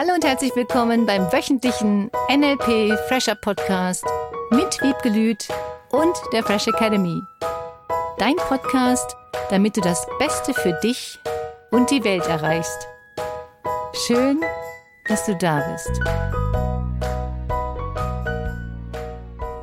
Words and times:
Hallo 0.00 0.14
und 0.14 0.24
herzlich 0.24 0.54
willkommen 0.54 1.06
beim 1.06 1.22
wöchentlichen 1.32 2.08
NLP 2.30 2.96
Fresher 3.08 3.34
Podcast 3.34 4.04
mit 4.52 4.80
Wiebgelüt 4.80 5.48
und 5.90 6.16
der 6.32 6.44
Fresh 6.44 6.68
Academy. 6.68 7.20
Dein 8.16 8.36
Podcast, 8.36 9.16
damit 9.50 9.76
du 9.76 9.80
das 9.80 10.06
Beste 10.20 10.54
für 10.54 10.78
dich 10.84 11.18
und 11.72 11.90
die 11.90 12.04
Welt 12.04 12.24
erreichst. 12.28 12.86
Schön, 14.06 14.40
dass 15.08 15.26
du 15.26 15.34
da 15.34 15.68
bist. 15.68 15.90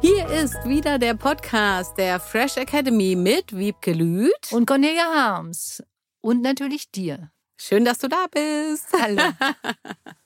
Hier 0.01 0.27
ist 0.27 0.65
wieder 0.65 0.99
der 0.99 1.13
Podcast 1.13 1.97
der 1.97 2.19
Fresh 2.19 2.57
Academy 2.57 3.15
mit 3.15 3.55
Wiebke 3.55 3.93
Lüth 3.93 4.51
und 4.51 4.65
Cornelia 4.65 5.05
Harms 5.13 5.81
und 6.19 6.41
natürlich 6.41 6.91
dir. 6.91 7.31
Schön, 7.55 7.85
dass 7.85 7.99
du 7.99 8.09
da 8.09 8.25
bist. 8.29 8.87
Hallo. 9.01 9.21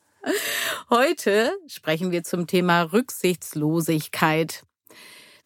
Heute 0.90 1.52
sprechen 1.68 2.12
wir 2.12 2.24
zum 2.24 2.48
Thema 2.48 2.84
Rücksichtslosigkeit. 2.84 4.64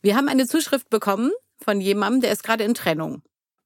Wir 0.01 0.15
haben 0.15 0.27
eine 0.27 0.47
Zuschrift 0.47 0.89
bekommen 0.89 1.31
von 1.59 1.79
jemandem, 1.79 2.21
der 2.21 2.31
ist 2.31 2.43
gerade 2.43 2.63
in 2.63 2.73
Trennung. 2.73 3.21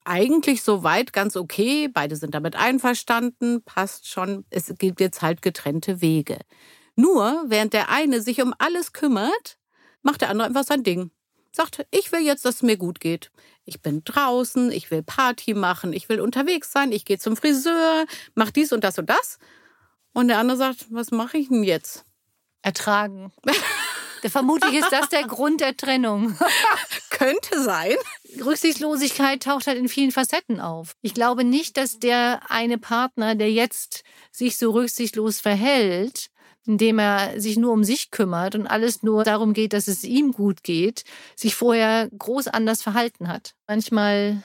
Eigentlich 0.05 0.63
soweit 0.63 1.13
ganz 1.13 1.35
okay, 1.35 1.89
beide 1.89 2.15
sind 2.15 2.33
damit 2.33 2.55
einverstanden, 2.55 3.63
passt 3.63 4.07
schon, 4.07 4.45
es 4.49 4.73
gibt 4.77 5.01
jetzt 5.01 5.21
halt 5.21 5.41
getrennte 5.41 6.01
Wege. 6.01 6.39
Nur, 6.95 7.45
während 7.47 7.73
der 7.73 7.89
eine 7.89 8.21
sich 8.21 8.41
um 8.41 8.53
alles 8.57 8.93
kümmert, 8.93 9.57
macht 10.01 10.21
der 10.21 10.29
andere 10.29 10.47
einfach 10.47 10.63
sein 10.63 10.83
Ding. 10.83 11.11
Sagt, 11.51 11.85
ich 11.91 12.11
will 12.11 12.21
jetzt, 12.21 12.45
dass 12.45 12.55
es 12.55 12.63
mir 12.63 12.77
gut 12.77 12.99
geht. 12.99 13.31
Ich 13.65 13.81
bin 13.81 14.03
draußen, 14.03 14.71
ich 14.71 14.91
will 14.91 15.03
Party 15.03 15.53
machen, 15.53 15.91
ich 15.91 16.07
will 16.07 16.21
unterwegs 16.21 16.71
sein, 16.71 16.91
ich 16.91 17.03
gehe 17.03 17.17
zum 17.17 17.35
Friseur, 17.35 18.05
mach 18.35 18.51
dies 18.51 18.71
und 18.71 18.83
das 18.83 18.97
und 18.99 19.09
das. 19.09 19.39
Und 20.13 20.29
der 20.29 20.39
andere 20.39 20.57
sagt, 20.57 20.87
was 20.89 21.11
mache 21.11 21.37
ich 21.37 21.49
denn 21.49 21.63
jetzt? 21.63 22.03
Ertragen. 22.61 23.31
Vermutlich 24.25 24.73
ist 24.73 24.91
das 24.91 25.09
der 25.09 25.23
Grund 25.23 25.61
der 25.61 25.77
Trennung. 25.77 26.35
Könnte 27.09 27.61
sein. 27.63 27.95
Rücksichtslosigkeit 28.43 29.43
taucht 29.43 29.67
halt 29.67 29.77
in 29.77 29.89
vielen 29.89 30.11
Facetten 30.11 30.59
auf. 30.59 30.95
Ich 31.01 31.13
glaube 31.13 31.43
nicht, 31.43 31.77
dass 31.77 31.99
der 31.99 32.41
eine 32.49 32.77
Partner, 32.77 33.35
der 33.35 33.51
jetzt 33.51 34.03
sich 34.31 34.57
so 34.57 34.71
rücksichtslos 34.71 35.39
verhält, 35.39 36.27
indem 36.65 36.99
er 36.99 37.39
sich 37.39 37.57
nur 37.57 37.71
um 37.71 37.83
sich 37.83 38.11
kümmert 38.11 38.53
und 38.53 38.67
alles 38.67 39.01
nur 39.01 39.23
darum 39.23 39.53
geht, 39.53 39.73
dass 39.73 39.87
es 39.87 40.03
ihm 40.03 40.33
gut 40.33 40.63
geht, 40.63 41.03
sich 41.35 41.55
vorher 41.55 42.09
groß 42.17 42.49
anders 42.49 42.81
verhalten 42.81 43.29
hat. 43.29 43.53
Manchmal 43.67 44.43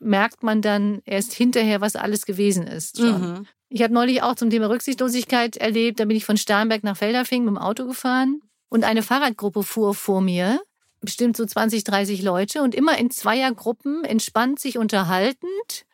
merkt 0.00 0.42
man 0.42 0.62
dann 0.62 1.02
erst 1.04 1.34
hinterher, 1.34 1.80
was 1.80 1.96
alles 1.96 2.24
gewesen 2.24 2.66
ist. 2.66 3.00
Mhm. 3.00 3.46
Ich 3.70 3.82
habe 3.82 3.92
neulich 3.92 4.22
auch 4.22 4.34
zum 4.34 4.50
Thema 4.50 4.68
Rücksichtslosigkeit 4.68 5.56
erlebt. 5.56 6.00
Da 6.00 6.06
bin 6.06 6.16
ich 6.16 6.24
von 6.24 6.36
Starnberg 6.36 6.84
nach 6.84 6.96
Felderfing 6.96 7.44
mit 7.44 7.54
dem 7.54 7.58
Auto 7.58 7.86
gefahren 7.86 8.40
und 8.68 8.84
eine 8.84 9.02
Fahrradgruppe 9.02 9.62
fuhr 9.62 9.94
vor 9.94 10.20
mir, 10.20 10.60
bestimmt 11.00 11.36
so 11.36 11.44
20, 11.44 11.84
30 11.84 12.22
Leute 12.22 12.62
und 12.62 12.74
immer 12.74 12.98
in 12.98 13.10
Zweiergruppen 13.10 14.04
entspannt 14.04 14.58
sich 14.58 14.78
unterhaltend 14.78 15.84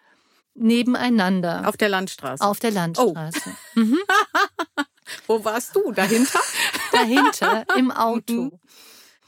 nebeneinander. 0.55 1.69
Auf 1.69 1.77
der 1.77 1.89
Landstraße. 1.89 2.44
Auf 2.44 2.61
der 2.61 2.70
Landstraße. 2.70 3.41
Oh. 3.77 3.81
Mhm. 3.81 3.98
Wo 5.27 5.44
warst 5.44 5.75
du? 5.75 5.92
Dahinter? 5.92 6.41
Dahinter, 6.92 7.64
im 7.77 7.91
Auto. 7.91 8.33
Mhm. 8.33 8.61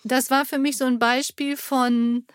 Das 0.05 0.31
war 0.31 0.45
für 0.45 0.59
mich 0.59 0.77
so 0.77 0.85
ein 0.85 1.01
Beispiel 1.01 1.57
von 1.57 2.27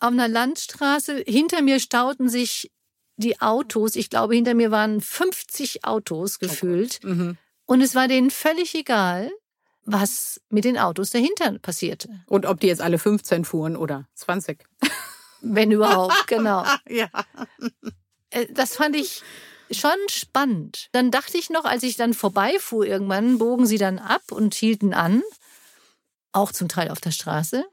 auf 0.00 0.10
einer 0.10 0.28
Landstraße. 0.28 1.22
Hinter 1.26 1.62
mir 1.62 1.78
stauten 1.78 2.28
sich 2.28 2.72
die 3.16 3.40
Autos. 3.40 3.96
Ich 3.96 4.10
glaube, 4.10 4.34
hinter 4.34 4.54
mir 4.54 4.70
waren 4.70 5.00
50 5.00 5.84
Autos 5.84 6.38
gefühlt. 6.38 7.00
Okay. 7.02 7.14
Mhm. 7.14 7.38
Und 7.66 7.80
es 7.80 7.94
war 7.94 8.08
denen 8.08 8.30
völlig 8.30 8.74
egal, 8.74 9.30
was 9.84 10.40
mit 10.48 10.64
den 10.64 10.78
Autos 10.78 11.10
dahinter 11.10 11.58
passierte. 11.58 12.08
Und 12.26 12.46
ob 12.46 12.60
die 12.60 12.66
jetzt 12.66 12.80
alle 12.80 12.98
15 12.98 13.44
fuhren 13.44 13.76
oder 13.76 14.08
20. 14.14 14.64
Wenn 15.40 15.72
überhaupt, 15.72 16.26
genau. 16.26 16.64
ja. 16.88 17.08
Äh, 18.30 18.46
das 18.50 18.76
fand 18.76 18.94
ich 18.96 19.22
schon 19.70 19.90
spannend. 20.08 20.88
Dann 20.92 21.10
dachte 21.10 21.38
ich 21.38 21.50
noch, 21.50 21.64
als 21.64 21.82
ich 21.82 21.96
dann 21.96 22.14
vorbeifuhr 22.14 22.86
irgendwann, 22.86 23.38
bogen 23.38 23.66
sie 23.66 23.78
dann 23.78 23.98
ab 23.98 24.30
und 24.30 24.54
hielten 24.54 24.94
an. 24.94 25.22
Auch 26.32 26.52
zum 26.52 26.68
Teil 26.68 26.90
auf 26.90 27.00
der 27.00 27.10
Straße. 27.10 27.64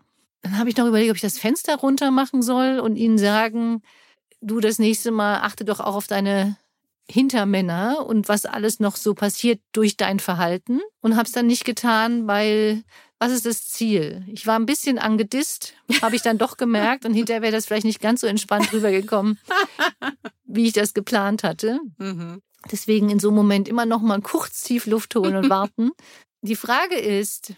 Dann 0.42 0.58
habe 0.58 0.70
ich 0.70 0.78
noch 0.78 0.88
überlegt, 0.88 1.12
ob 1.12 1.16
ich 1.18 1.22
das 1.22 1.38
Fenster 1.38 1.76
runter 1.76 2.12
machen 2.12 2.42
soll 2.42 2.80
und 2.80 2.96
ihnen 2.96 3.18
sagen, 3.18 3.84
du 4.42 4.60
das 4.60 4.80
nächste 4.80 5.12
Mal 5.12 5.40
achte 5.42 5.66
doch 5.66 5.80
auch 5.80 5.96
auf 5.96 6.08
deine 6.08 6.58
Hintermänner 7.10 8.06
und 8.06 8.30
was 8.30 8.46
alles 8.46 8.80
noch 8.80 8.96
so 8.96 9.16
passiert 9.16 9.60
durch 9.72 9.98
dein 9.98 10.20
Verhalten 10.20 10.80
und 11.02 11.16
habe 11.16 11.26
es 11.26 11.32
dann 11.32 11.48
nicht 11.48 11.66
getan, 11.66 12.28
weil 12.28 12.84
was 13.18 13.32
ist 13.32 13.46
das 13.46 13.68
Ziel? 13.68 14.24
Ich 14.28 14.48
war 14.48 14.58
ein 14.58 14.66
bisschen 14.66 14.98
angedisst, 15.00 15.74
habe 16.02 16.16
ich 16.16 16.22
dann 16.22 16.38
doch 16.38 16.56
gemerkt 16.56 17.06
und 17.06 17.14
hinterher 17.14 17.42
wäre 17.42 17.52
das 17.52 17.66
vielleicht 17.66 17.86
nicht 17.86 18.00
ganz 18.00 18.22
so 18.22 18.28
entspannt 18.28 18.72
rübergekommen, 18.72 19.40
wie 20.46 20.68
ich 20.68 20.74
das 20.74 20.94
geplant 20.94 21.44
hatte. 21.44 21.80
Mhm. 21.98 22.42
Deswegen 22.72 23.10
in 23.10 23.20
so 23.20 23.30
einem 23.30 23.38
Moment 23.38 23.68
immer 23.68 23.86
noch 23.86 24.02
mal 24.02 24.22
kurz 24.22 24.62
tief 24.62 24.86
Luft 24.86 25.16
holen 25.16 25.36
und 25.36 25.50
warten. 25.50 25.92
Die 26.42 26.56
Frage 26.56 26.96
ist, 26.96 27.54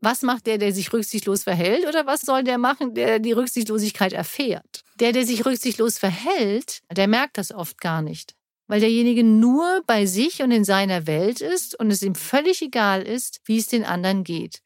was 0.00 0.22
macht 0.22 0.46
der, 0.46 0.58
der 0.58 0.72
sich 0.72 0.92
rücksichtslos 0.92 1.42
verhält 1.44 1.86
oder 1.86 2.06
was 2.06 2.20
soll 2.20 2.44
der 2.44 2.58
machen, 2.58 2.94
der 2.94 3.18
die 3.18 3.32
Rücksichtslosigkeit 3.32 4.12
erfährt? 4.12 4.84
Der, 5.00 5.12
der 5.12 5.24
sich 5.24 5.44
rücksichtslos 5.44 5.98
verhält, 5.98 6.80
der 6.90 7.08
merkt 7.08 7.38
das 7.38 7.52
oft 7.52 7.80
gar 7.80 8.02
nicht, 8.02 8.34
weil 8.66 8.80
derjenige 8.80 9.24
nur 9.24 9.82
bei 9.86 10.06
sich 10.06 10.42
und 10.42 10.50
in 10.50 10.64
seiner 10.64 11.06
Welt 11.06 11.40
ist 11.40 11.78
und 11.78 11.90
es 11.90 12.02
ihm 12.02 12.14
völlig 12.14 12.62
egal 12.62 13.02
ist, 13.02 13.40
wie 13.44 13.58
es 13.58 13.66
den 13.66 13.84
anderen 13.84 14.24
geht. 14.24 14.60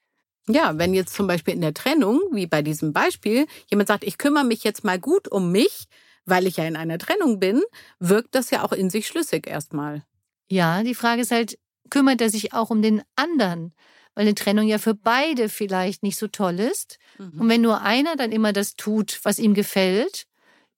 Ja, 0.48 0.76
wenn 0.76 0.92
jetzt 0.92 1.14
zum 1.14 1.26
Beispiel 1.26 1.54
in 1.54 1.60
der 1.60 1.74
Trennung, 1.74 2.20
wie 2.32 2.46
bei 2.46 2.62
diesem 2.62 2.92
Beispiel, 2.92 3.46
jemand 3.70 3.88
sagt, 3.88 4.04
ich 4.04 4.18
kümmere 4.18 4.44
mich 4.44 4.64
jetzt 4.64 4.82
mal 4.84 4.98
gut 4.98 5.28
um 5.28 5.52
mich, 5.52 5.86
weil 6.24 6.46
ich 6.46 6.56
ja 6.56 6.64
in 6.64 6.76
einer 6.76 6.98
Trennung 6.98 7.38
bin, 7.38 7.62
wirkt 8.00 8.34
das 8.34 8.50
ja 8.50 8.64
auch 8.64 8.72
in 8.72 8.90
sich 8.90 9.06
schlüssig 9.06 9.46
erstmal. 9.46 10.04
Ja, 10.48 10.82
die 10.82 10.94
Frage 10.94 11.22
ist 11.22 11.30
halt, 11.30 11.58
kümmert 11.90 12.20
er 12.20 12.30
sich 12.30 12.52
auch 12.52 12.70
um 12.70 12.82
den 12.82 13.02
anderen? 13.14 13.72
Weil 14.14 14.22
eine 14.22 14.34
Trennung 14.34 14.66
ja 14.66 14.78
für 14.78 14.94
beide 14.94 15.48
vielleicht 15.48 16.02
nicht 16.02 16.18
so 16.18 16.28
toll 16.28 16.60
ist. 16.60 16.98
Mhm. 17.18 17.40
Und 17.40 17.48
wenn 17.48 17.60
nur 17.60 17.82
einer 17.82 18.16
dann 18.16 18.32
immer 18.32 18.52
das 18.52 18.74
tut, 18.76 19.20
was 19.22 19.38
ihm 19.38 19.54
gefällt, 19.54 20.24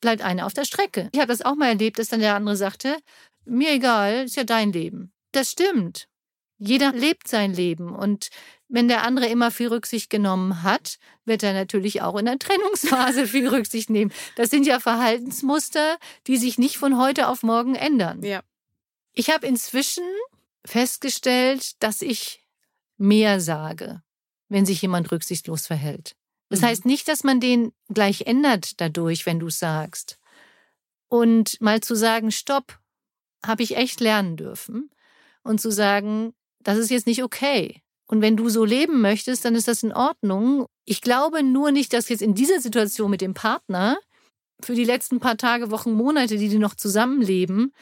bleibt 0.00 0.22
einer 0.22 0.46
auf 0.46 0.54
der 0.54 0.64
Strecke. 0.64 1.08
Ich 1.12 1.18
habe 1.18 1.32
das 1.32 1.42
auch 1.42 1.54
mal 1.54 1.68
erlebt, 1.68 1.98
dass 1.98 2.08
dann 2.08 2.20
der 2.20 2.34
andere 2.34 2.56
sagte, 2.56 2.96
mir 3.44 3.72
egal, 3.72 4.24
ist 4.24 4.36
ja 4.36 4.44
dein 4.44 4.72
Leben. 4.72 5.12
Das 5.32 5.50
stimmt. 5.50 6.08
Jeder 6.58 6.92
lebt 6.92 7.28
sein 7.28 7.52
Leben 7.52 7.94
und 7.94 8.28
wenn 8.68 8.88
der 8.88 9.02
andere 9.02 9.26
immer 9.26 9.50
viel 9.50 9.68
Rücksicht 9.68 10.08
genommen 10.08 10.62
hat, 10.62 10.98
wird 11.24 11.42
er 11.42 11.52
natürlich 11.52 12.02
auch 12.02 12.16
in 12.16 12.26
der 12.26 12.38
Trennungsphase 12.40 13.26
viel 13.26 13.48
Rücksicht 13.48 13.90
nehmen. 13.90 14.12
Das 14.36 14.50
sind 14.50 14.66
ja 14.66 14.80
Verhaltensmuster, 14.80 15.98
die 16.26 16.36
sich 16.36 16.58
nicht 16.58 16.76
von 16.76 16.98
heute 16.98 17.28
auf 17.28 17.42
morgen 17.42 17.74
ändern. 17.74 18.22
Ja. 18.22 18.42
Ich 19.12 19.30
habe 19.30 19.46
inzwischen 19.46 20.04
festgestellt, 20.64 21.82
dass 21.82 22.02
ich 22.02 22.43
mehr 22.96 23.40
sage, 23.40 24.02
wenn 24.48 24.66
sich 24.66 24.82
jemand 24.82 25.10
rücksichtslos 25.10 25.66
verhält. 25.66 26.14
Das 26.48 26.60
mhm. 26.60 26.66
heißt 26.66 26.84
nicht, 26.84 27.08
dass 27.08 27.24
man 27.24 27.40
den 27.40 27.72
gleich 27.92 28.22
ändert 28.22 28.80
dadurch, 28.80 29.26
wenn 29.26 29.40
du 29.40 29.48
es 29.48 29.58
sagst. 29.58 30.18
Und 31.08 31.60
mal 31.60 31.80
zu 31.80 31.94
sagen, 31.94 32.30
stopp, 32.30 32.78
habe 33.44 33.62
ich 33.62 33.76
echt 33.76 34.00
lernen 34.00 34.36
dürfen. 34.36 34.90
Und 35.42 35.60
zu 35.60 35.70
sagen, 35.70 36.32
das 36.60 36.78
ist 36.78 36.90
jetzt 36.90 37.06
nicht 37.06 37.22
okay. 37.22 37.82
Und 38.06 38.20
wenn 38.20 38.36
du 38.36 38.48
so 38.48 38.64
leben 38.64 39.00
möchtest, 39.00 39.44
dann 39.44 39.54
ist 39.54 39.68
das 39.68 39.82
in 39.82 39.92
Ordnung. 39.92 40.66
Ich 40.84 41.00
glaube 41.00 41.42
nur 41.42 41.70
nicht, 41.70 41.92
dass 41.92 42.08
jetzt 42.08 42.22
in 42.22 42.34
dieser 42.34 42.60
Situation 42.60 43.10
mit 43.10 43.20
dem 43.20 43.34
Partner 43.34 43.98
für 44.60 44.74
die 44.74 44.84
letzten 44.84 45.20
paar 45.20 45.36
Tage, 45.36 45.70
Wochen, 45.70 45.92
Monate, 45.92 46.36
die 46.36 46.48
die 46.48 46.58
noch 46.58 46.74
zusammenleben, 46.74 47.74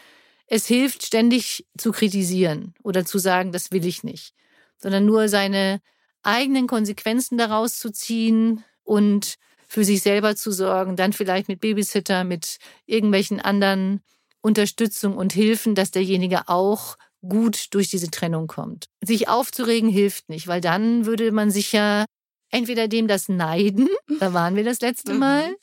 es 0.46 0.66
hilft, 0.66 1.04
ständig 1.04 1.66
zu 1.78 1.92
kritisieren 1.92 2.74
oder 2.82 3.04
zu 3.04 3.18
sagen, 3.18 3.52
das 3.52 3.70
will 3.70 3.86
ich 3.86 4.02
nicht 4.02 4.34
sondern 4.82 5.06
nur 5.06 5.28
seine 5.28 5.80
eigenen 6.22 6.66
Konsequenzen 6.66 7.38
daraus 7.38 7.78
zu 7.78 7.90
ziehen 7.90 8.64
und 8.82 9.36
für 9.66 9.84
sich 9.84 10.02
selber 10.02 10.36
zu 10.36 10.52
sorgen, 10.52 10.96
dann 10.96 11.12
vielleicht 11.12 11.48
mit 11.48 11.60
Babysitter, 11.60 12.24
mit 12.24 12.58
irgendwelchen 12.84 13.40
anderen 13.40 14.02
Unterstützung 14.42 15.16
und 15.16 15.32
Hilfen, 15.32 15.74
dass 15.74 15.90
derjenige 15.90 16.48
auch 16.48 16.96
gut 17.26 17.72
durch 17.72 17.88
diese 17.88 18.10
Trennung 18.10 18.48
kommt. 18.48 18.86
Sich 19.02 19.28
aufzuregen 19.28 19.88
hilft 19.88 20.28
nicht, 20.28 20.48
weil 20.48 20.60
dann 20.60 21.06
würde 21.06 21.32
man 21.32 21.50
sich 21.50 21.72
ja 21.72 22.04
entweder 22.50 22.88
dem 22.88 23.08
das 23.08 23.28
neiden, 23.28 23.88
da 24.20 24.34
waren 24.34 24.56
wir 24.56 24.64
das 24.64 24.80
letzte 24.80 25.14
mhm. 25.14 25.20
Mal, 25.20 25.56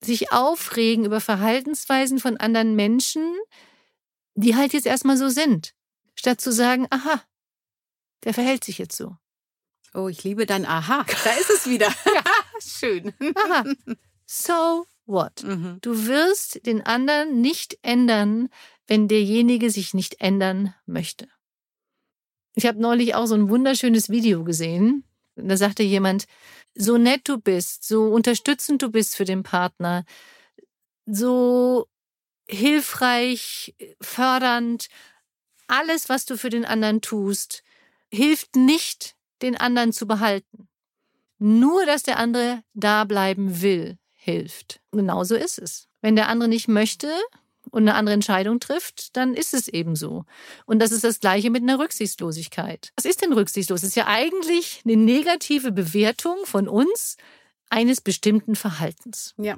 sich 0.00 0.30
aufregen 0.32 1.04
über 1.04 1.20
Verhaltensweisen 1.20 2.20
von 2.20 2.36
anderen 2.36 2.76
Menschen, 2.76 3.34
die 4.34 4.54
halt 4.54 4.72
jetzt 4.72 4.86
erstmal 4.86 5.16
so 5.16 5.28
sind, 5.28 5.72
statt 6.14 6.40
zu 6.40 6.52
sagen, 6.52 6.86
aha, 6.90 7.22
der 8.24 8.34
verhält 8.34 8.64
sich 8.64 8.78
jetzt 8.78 8.96
so. 8.96 9.16
Oh, 9.94 10.08
ich 10.08 10.22
liebe 10.24 10.46
dein 10.46 10.66
Aha. 10.66 11.04
Da 11.24 11.30
ist 11.32 11.50
es 11.50 11.66
wieder. 11.68 11.86
ja. 12.14 12.22
Schön. 12.60 13.12
Aha. 13.34 13.64
So 14.26 14.86
what? 15.06 15.42
Mhm. 15.42 15.78
Du 15.80 16.06
wirst 16.06 16.66
den 16.66 16.84
anderen 16.84 17.40
nicht 17.40 17.78
ändern, 17.82 18.48
wenn 18.86 19.08
derjenige 19.08 19.70
sich 19.70 19.94
nicht 19.94 20.20
ändern 20.20 20.74
möchte. 20.86 21.28
Ich 22.54 22.66
habe 22.66 22.80
neulich 22.80 23.14
auch 23.14 23.26
so 23.26 23.34
ein 23.34 23.48
wunderschönes 23.48 24.10
Video 24.10 24.44
gesehen. 24.44 25.04
Da 25.36 25.56
sagte 25.56 25.82
jemand, 25.82 26.26
so 26.74 26.98
nett 26.98 27.22
du 27.24 27.38
bist, 27.38 27.86
so 27.86 28.08
unterstützend 28.08 28.82
du 28.82 28.90
bist 28.90 29.16
für 29.16 29.24
den 29.24 29.42
Partner, 29.42 30.04
so 31.06 31.86
hilfreich, 32.48 33.74
fördernd, 34.00 34.88
alles, 35.66 36.08
was 36.08 36.24
du 36.24 36.36
für 36.36 36.50
den 36.50 36.64
anderen 36.64 37.00
tust, 37.00 37.62
hilft 38.12 38.56
nicht, 38.56 39.16
den 39.42 39.56
anderen 39.56 39.92
zu 39.92 40.06
behalten. 40.06 40.68
Nur, 41.38 41.86
dass 41.86 42.02
der 42.02 42.18
andere 42.18 42.62
da 42.74 43.04
bleiben 43.04 43.62
will, 43.62 43.98
hilft. 44.12 44.80
Genauso 44.92 45.36
ist 45.36 45.58
es. 45.58 45.88
Wenn 46.00 46.16
der 46.16 46.28
andere 46.28 46.48
nicht 46.48 46.68
möchte, 46.68 47.08
und 47.70 47.82
eine 47.82 47.94
andere 47.94 48.14
Entscheidung 48.14 48.60
trifft, 48.60 49.16
dann 49.16 49.34
ist 49.34 49.54
es 49.54 49.68
eben 49.68 49.96
so. 49.96 50.24
Und 50.66 50.80
das 50.80 50.92
ist 50.92 51.04
das 51.04 51.20
Gleiche 51.20 51.50
mit 51.50 51.62
einer 51.62 51.78
Rücksichtslosigkeit. 51.78 52.92
Was 52.96 53.04
ist 53.04 53.22
denn 53.22 53.32
rücksichtslos? 53.32 53.82
Es 53.82 53.90
ist 53.90 53.96
ja 53.96 54.06
eigentlich 54.06 54.82
eine 54.84 54.96
negative 54.96 55.72
Bewertung 55.72 56.36
von 56.44 56.68
uns 56.68 57.16
eines 57.70 58.00
bestimmten 58.00 58.56
Verhaltens. 58.56 59.34
Ja. 59.36 59.56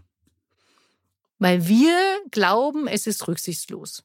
Weil 1.38 1.68
wir 1.68 1.96
glauben, 2.30 2.86
es 2.86 3.06
ist 3.06 3.26
rücksichtslos. 3.28 4.02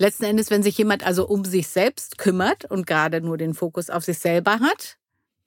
Letzten 0.00 0.24
Endes, 0.24 0.48
wenn 0.48 0.62
sich 0.62 0.78
jemand 0.78 1.04
also 1.04 1.28
um 1.28 1.44
sich 1.44 1.68
selbst 1.68 2.16
kümmert 2.16 2.64
und 2.64 2.86
gerade 2.86 3.20
nur 3.20 3.36
den 3.36 3.52
Fokus 3.52 3.90
auf 3.90 4.02
sich 4.02 4.18
selber 4.18 4.58
hat, 4.60 4.96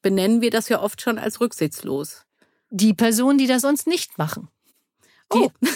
benennen 0.04 0.42
wir 0.42 0.52
das 0.52 0.70
ja 0.70 0.80
oft 0.80 1.02
schon 1.02 1.18
als 1.18 1.42
rücksichtslos. 1.42 2.28
Die 2.70 2.94
Personen, 2.94 3.40
die 3.40 3.48
das 3.48 3.64
sonst 3.64 3.88
nicht 3.88 4.20
machen. 4.20 4.50
Die 5.34 5.40
oh. 5.40 5.52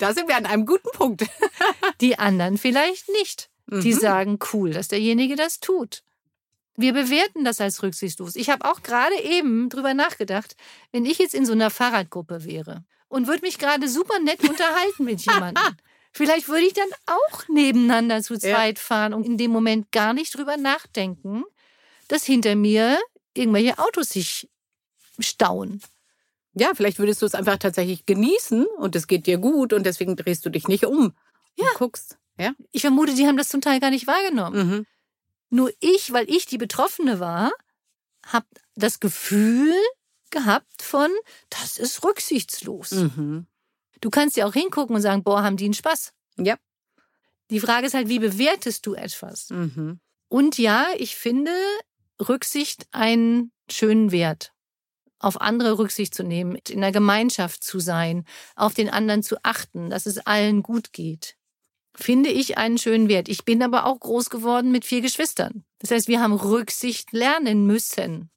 Da 0.00 0.12
sind 0.12 0.26
wir 0.26 0.36
an 0.36 0.46
einem 0.46 0.66
guten 0.66 0.88
Punkt. 0.92 1.22
Die 2.00 2.18
anderen 2.18 2.58
vielleicht 2.58 3.08
nicht. 3.10 3.50
Die 3.68 3.94
mhm. 3.94 3.98
sagen, 3.98 4.38
cool, 4.52 4.72
dass 4.72 4.88
derjenige 4.88 5.36
das 5.36 5.60
tut. 5.60 6.02
Wir 6.74 6.92
bewerten 6.92 7.44
das 7.44 7.60
als 7.60 7.84
rücksichtslos. 7.84 8.34
Ich 8.34 8.50
habe 8.50 8.64
auch 8.68 8.82
gerade 8.82 9.14
eben 9.22 9.68
drüber 9.68 9.94
nachgedacht, 9.94 10.56
wenn 10.90 11.06
ich 11.06 11.18
jetzt 11.18 11.34
in 11.34 11.46
so 11.46 11.52
einer 11.52 11.70
Fahrradgruppe 11.70 12.44
wäre 12.44 12.84
und 13.06 13.28
würde 13.28 13.42
mich 13.42 13.58
gerade 13.58 13.88
super 13.88 14.18
nett 14.18 14.40
unterhalten 14.48 15.04
mit 15.04 15.20
jemandem. 15.24 15.62
Vielleicht 16.12 16.48
würde 16.48 16.66
ich 16.66 16.72
dann 16.72 16.88
auch 17.06 17.48
nebeneinander 17.48 18.22
zu 18.22 18.36
zweit 18.38 18.78
ja. 18.78 18.84
fahren 18.84 19.14
und 19.14 19.24
in 19.24 19.38
dem 19.38 19.50
Moment 19.50 19.92
gar 19.92 20.12
nicht 20.12 20.36
drüber 20.36 20.56
nachdenken, 20.56 21.44
dass 22.08 22.24
hinter 22.24 22.56
mir 22.56 22.98
irgendwelche 23.34 23.78
Autos 23.78 24.08
sich 24.08 24.48
stauen. 25.18 25.80
Ja, 26.54 26.72
vielleicht 26.74 26.98
würdest 26.98 27.22
du 27.22 27.26
es 27.26 27.34
einfach 27.34 27.58
tatsächlich 27.58 28.06
genießen 28.06 28.66
und 28.78 28.96
es 28.96 29.06
geht 29.06 29.26
dir 29.26 29.38
gut 29.38 29.72
und 29.72 29.84
deswegen 29.84 30.16
drehst 30.16 30.44
du 30.44 30.50
dich 30.50 30.66
nicht 30.66 30.84
um 30.84 31.14
ja. 31.56 31.68
und 31.68 31.74
guckst. 31.76 32.18
Ja. 32.38 32.54
Ich 32.72 32.82
vermute, 32.82 33.14
die 33.14 33.26
haben 33.26 33.36
das 33.36 33.48
zum 33.48 33.60
Teil 33.60 33.78
gar 33.78 33.90
nicht 33.90 34.06
wahrgenommen. 34.06 34.68
Mhm. 34.68 34.86
Nur 35.50 35.70
ich, 35.80 36.12
weil 36.12 36.28
ich 36.28 36.46
die 36.46 36.58
Betroffene 36.58 37.20
war, 37.20 37.52
habe 38.26 38.46
das 38.74 38.98
Gefühl 38.98 39.72
gehabt 40.30 40.82
von, 40.82 41.10
das 41.50 41.76
ist 41.76 42.04
rücksichtslos. 42.04 42.92
Mhm. 42.92 43.46
Du 44.00 44.10
kannst 44.10 44.36
ja 44.36 44.46
auch 44.46 44.54
hingucken 44.54 44.96
und 44.96 45.02
sagen, 45.02 45.22
boah, 45.22 45.42
haben 45.42 45.56
die 45.56 45.64
einen 45.64 45.74
Spaß. 45.74 46.12
Ja. 46.38 46.56
Die 47.50 47.60
Frage 47.60 47.86
ist 47.86 47.94
halt, 47.94 48.08
wie 48.08 48.18
bewertest 48.18 48.86
du 48.86 48.94
etwas? 48.94 49.50
Mhm. 49.50 50.00
Und 50.28 50.58
ja, 50.58 50.86
ich 50.96 51.16
finde 51.16 51.52
Rücksicht 52.20 52.86
einen 52.92 53.52
schönen 53.68 54.12
Wert 54.12 54.52
auf 55.20 55.40
andere 55.40 55.78
Rücksicht 55.78 56.14
zu 56.14 56.24
nehmen, 56.24 56.56
in 56.68 56.80
der 56.80 56.92
Gemeinschaft 56.92 57.62
zu 57.62 57.78
sein, 57.78 58.24
auf 58.56 58.74
den 58.74 58.88
anderen 58.88 59.22
zu 59.22 59.36
achten, 59.44 59.90
dass 59.90 60.06
es 60.06 60.18
allen 60.18 60.62
gut 60.62 60.92
geht. 60.92 61.36
Finde 61.94 62.30
ich 62.30 62.56
einen 62.56 62.78
schönen 62.78 63.08
Wert. 63.08 63.28
Ich 63.28 63.44
bin 63.44 63.62
aber 63.62 63.84
auch 63.84 64.00
groß 64.00 64.30
geworden 64.30 64.72
mit 64.72 64.84
vier 64.84 65.02
Geschwistern. 65.02 65.64
Das 65.78 65.90
heißt, 65.90 66.08
wir 66.08 66.20
haben 66.20 66.32
Rücksicht 66.32 67.12
lernen 67.12 67.66
müssen. 67.66 68.30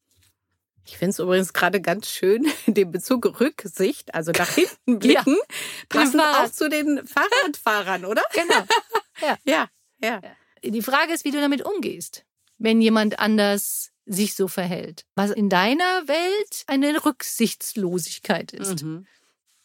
Ich 0.86 0.98
finde 0.98 1.12
es 1.12 1.20
übrigens 1.20 1.54
gerade 1.54 1.82
ganz 1.82 2.10
schön, 2.10 2.46
den 2.68 2.92
Bezug 2.92 3.40
Rücksicht, 3.40 4.14
also 4.14 4.32
nach 4.32 4.50
hinten 4.50 5.00
blicken, 5.00 5.38
ja, 5.38 5.56
passend 5.90 6.22
auch 6.22 6.52
zu 6.52 6.70
den 6.70 7.06
Fahrradfahrern, 7.06 8.06
oder? 8.06 8.24
Genau. 8.34 8.64
Ja. 9.22 9.38
ja, 9.46 9.70
ja. 10.02 10.22
Die 10.64 10.82
Frage 10.82 11.14
ist, 11.14 11.24
wie 11.24 11.30
du 11.30 11.40
damit 11.40 11.62
umgehst. 11.62 12.26
Wenn 12.58 12.82
jemand 12.82 13.20
anders 13.20 13.92
sich 14.06 14.34
so 14.34 14.48
verhält. 14.48 15.06
Was 15.16 15.30
in 15.30 15.50
deiner 15.50 16.08
Welt 16.08 16.64
eine 16.66 17.06
Rücksichtslosigkeit 17.06 18.52
ist. 18.54 18.84
Mhm. 18.84 19.06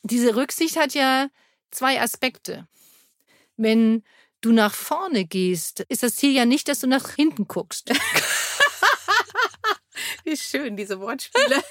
Diese 0.02 0.36
Rücksicht 0.36 0.76
hat 0.76 0.92
ja 0.92 1.28
zwei 1.70 2.00
Aspekte. 2.00 2.68
Wenn 3.56 4.04
du 4.42 4.52
nach 4.52 4.74
vorne 4.74 5.24
gehst, 5.24 5.80
ist 5.88 6.02
das 6.02 6.16
Ziel 6.16 6.32
ja 6.32 6.44
nicht, 6.44 6.68
dass 6.68 6.80
du 6.80 6.86
nach 6.86 7.14
hinten 7.14 7.48
guckst. 7.48 7.90
Wie 10.28 10.36
schön, 10.36 10.76
diese 10.76 11.00
Wortspiele. 11.00 11.62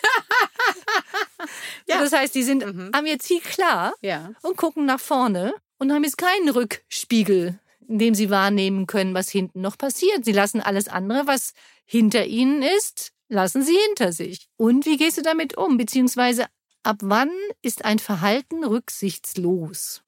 ja. 1.88 2.00
Das 2.00 2.12
heißt, 2.12 2.33
die 2.33 2.44
sind, 2.44 2.65
mhm. 2.65 2.92
haben 2.94 3.06
ihr 3.06 3.19
Ziel 3.19 3.42
klar 3.42 3.94
ja. 4.01 4.31
und 4.42 4.57
gucken 4.57 4.86
nach 4.86 5.00
vorne 5.00 5.54
und 5.77 5.92
haben 5.92 6.04
jetzt 6.04 6.18
keinen 6.18 6.50
Rückspiegel 6.50 7.59
in 7.88 8.00
dem 8.00 8.15
sie 8.15 8.30
wahrnehmen 8.30 8.86
können, 8.86 9.13
was 9.13 9.30
hinten 9.30 9.62
noch 9.62 9.77
passiert. 9.77 10.25
Sie 10.25 10.33
lassen 10.33 10.62
alles 10.62 10.88
andere, 10.88 11.25
was 11.25 11.54
hinter 11.86 12.25
ihnen 12.25 12.62
ist, 12.62 13.13
lassen 13.30 13.63
sie 13.63 13.77
hinter 13.88 14.12
sich. 14.12 14.48
Und 14.57 14.86
wie 14.86 14.98
gehst 14.98 15.18
du 15.18 15.21
damit 15.21 15.57
um? 15.57 15.77
Beziehungsweise 15.77 16.48
ab 16.83 16.98
wann 17.01 17.31
ist 17.62 17.86
ein 17.86 18.00
Verhalten 18.00 18.63
rücksichtslos? 18.63 20.03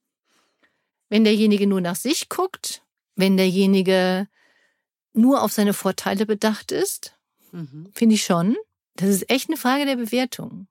Wenn 1.07 1.24
derjenige 1.24 1.68
nur 1.68 1.81
nach 1.81 1.95
sich 1.95 2.30
guckt, 2.30 2.84
wenn 3.16 3.38
derjenige 3.38 4.28
nur 5.13 5.42
auf 5.42 5.52
seine 5.52 5.74
Vorteile 5.74 6.25
bedacht 6.25 6.72
ist, 6.72 7.16
mhm. 7.51 7.90
finde 7.94 8.16
ich 8.16 8.24
schon. 8.24 8.56
Das 8.96 9.10
ist 9.10 9.30
echt 9.30 9.50
eine 9.50 9.57
Frage 9.57 9.86
der 9.86 9.96
Bewertung. 9.96 10.68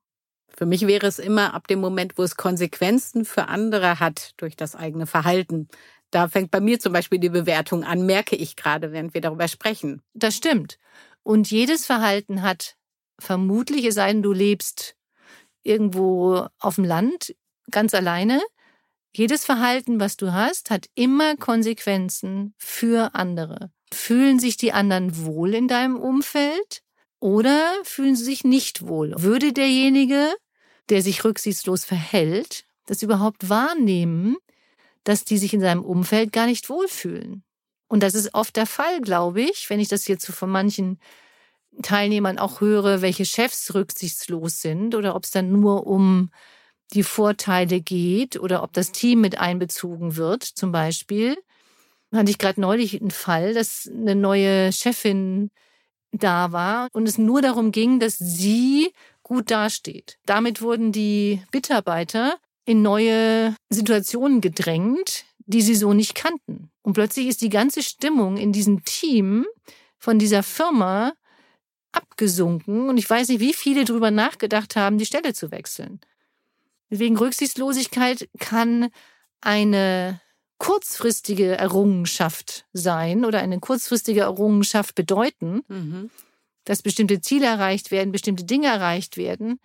Für 0.48 0.66
mich 0.66 0.86
wäre 0.86 1.06
es 1.06 1.18
immer 1.18 1.54
ab 1.54 1.68
dem 1.68 1.80
Moment, 1.80 2.18
wo 2.18 2.22
es 2.22 2.36
Konsequenzen 2.36 3.24
für 3.24 3.48
andere 3.48 4.00
hat 4.00 4.32
durch 4.38 4.56
das 4.56 4.74
eigene 4.74 5.06
Verhalten. 5.06 5.68
Da 6.10 6.28
fängt 6.28 6.50
bei 6.50 6.60
mir 6.60 6.80
zum 6.80 6.92
Beispiel 6.92 7.18
die 7.18 7.28
Bewertung 7.28 7.84
an, 7.84 8.06
merke 8.06 8.34
ich 8.34 8.56
gerade, 8.56 8.92
während 8.92 9.14
wir 9.14 9.20
darüber 9.20 9.46
sprechen. 9.46 10.02
Das 10.14 10.34
stimmt. 10.34 10.78
Und 11.22 11.50
jedes 11.50 11.86
Verhalten 11.86 12.42
hat 12.42 12.76
vermutlich, 13.18 13.84
es 13.84 13.94
sei 13.94 14.12
denn, 14.12 14.22
du 14.22 14.32
lebst 14.32 14.96
irgendwo 15.62 16.46
auf 16.58 16.76
dem 16.76 16.84
Land 16.84 17.34
ganz 17.70 17.94
alleine, 17.94 18.40
jedes 19.14 19.44
Verhalten, 19.44 20.00
was 20.00 20.16
du 20.16 20.32
hast, 20.32 20.70
hat 20.70 20.86
immer 20.94 21.36
Konsequenzen 21.36 22.54
für 22.56 23.14
andere. 23.14 23.70
Fühlen 23.92 24.38
sich 24.38 24.56
die 24.56 24.72
anderen 24.72 25.24
wohl 25.24 25.54
in 25.54 25.68
deinem 25.68 25.96
Umfeld 25.96 26.82
oder 27.20 27.72
fühlen 27.84 28.16
sie 28.16 28.24
sich 28.24 28.44
nicht 28.44 28.86
wohl? 28.86 29.14
Würde 29.16 29.52
derjenige, 29.52 30.34
der 30.88 31.02
sich 31.02 31.24
rücksichtslos 31.24 31.84
verhält, 31.84 32.64
das 32.86 33.02
überhaupt 33.02 33.48
wahrnehmen, 33.48 34.36
dass 35.04 35.24
die 35.24 35.38
sich 35.38 35.54
in 35.54 35.60
seinem 35.60 35.84
Umfeld 35.84 36.32
gar 36.32 36.46
nicht 36.46 36.68
wohlfühlen. 36.68 37.42
Und 37.88 38.02
das 38.02 38.14
ist 38.14 38.34
oft 38.34 38.56
der 38.56 38.66
Fall, 38.66 39.00
glaube 39.00 39.40
ich, 39.40 39.70
wenn 39.70 39.80
ich 39.80 39.88
das 39.88 40.06
jetzt 40.06 40.26
so 40.26 40.32
von 40.32 40.50
manchen 40.50 40.98
Teilnehmern 41.82 42.38
auch 42.38 42.60
höre, 42.60 43.02
welche 43.02 43.24
Chefs 43.24 43.74
rücksichtslos 43.74 44.60
sind 44.60 44.94
oder 44.94 45.14
ob 45.14 45.24
es 45.24 45.30
dann 45.30 45.50
nur 45.50 45.86
um 45.86 46.30
die 46.92 47.02
Vorteile 47.02 47.80
geht 47.80 48.38
oder 48.38 48.62
ob 48.62 48.72
das 48.72 48.92
Team 48.92 49.20
mit 49.20 49.38
einbezogen 49.38 50.16
wird, 50.16 50.42
zum 50.42 50.72
Beispiel. 50.72 51.36
Hatte 52.12 52.30
ich 52.30 52.38
gerade 52.38 52.60
neulich 52.60 53.00
einen 53.00 53.10
Fall, 53.10 53.54
dass 53.54 53.88
eine 53.92 54.14
neue 54.14 54.72
Chefin 54.72 55.50
da 56.12 56.52
war 56.52 56.88
und 56.92 57.06
es 57.06 57.18
nur 57.18 57.42
darum 57.42 57.70
ging, 57.70 58.00
dass 58.00 58.16
sie 58.16 58.92
gut 59.22 59.50
dasteht. 59.50 60.18
Damit 60.24 60.62
wurden 60.62 60.90
die 60.90 61.42
Mitarbeiter 61.52 62.38
in 62.64 62.82
neue 62.82 63.54
Situationen 63.68 64.40
gedrängt, 64.40 65.24
die 65.46 65.62
sie 65.62 65.74
so 65.74 65.92
nicht 65.92 66.14
kannten. 66.14 66.70
Und 66.82 66.94
plötzlich 66.94 67.26
ist 67.26 67.42
die 67.42 67.50
ganze 67.50 67.82
Stimmung 67.82 68.36
in 68.36 68.52
diesem 68.52 68.84
Team 68.84 69.46
von 69.98 70.18
dieser 70.18 70.42
Firma 70.42 71.12
abgesunken. 71.92 72.88
Und 72.88 72.98
ich 72.98 73.08
weiß 73.08 73.28
nicht, 73.28 73.40
wie 73.40 73.54
viele 73.54 73.84
darüber 73.84 74.10
nachgedacht 74.10 74.76
haben, 74.76 74.98
die 74.98 75.06
Stelle 75.06 75.34
zu 75.34 75.50
wechseln. 75.50 76.00
Deswegen 76.90 77.16
Rücksichtslosigkeit 77.16 78.28
kann 78.38 78.88
eine 79.40 80.20
kurzfristige 80.58 81.56
Errungenschaft 81.56 82.66
sein 82.72 83.24
oder 83.24 83.38
eine 83.38 83.60
kurzfristige 83.60 84.22
Errungenschaft 84.22 84.94
bedeuten, 84.94 85.62
mhm. 85.68 86.10
dass 86.64 86.82
bestimmte 86.82 87.20
Ziele 87.20 87.46
erreicht 87.46 87.90
werden, 87.90 88.12
bestimmte 88.12 88.44
Dinge 88.44 88.66
erreicht 88.66 89.16
werden. 89.16 89.60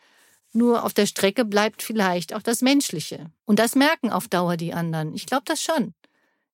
Nur 0.54 0.84
auf 0.84 0.94
der 0.94 1.08
Strecke 1.08 1.46
bleibt 1.46 1.82
vielleicht 1.82 2.34
auch 2.36 2.44
das 2.44 2.62
Menschliche. 2.62 3.32
Und 3.46 3.58
das 3.58 3.76
merken 3.76 4.12
auf 4.12 4.28
Dauer 4.28 4.56
die 4.56 4.74
anderen. 4.74 5.14
Ich 5.16 5.26
glaube 5.26 5.44
das 5.46 5.62
schon. 5.62 5.96